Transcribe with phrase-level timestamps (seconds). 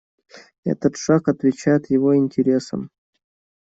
[0.63, 2.89] Этот шаг отвечает его интересам.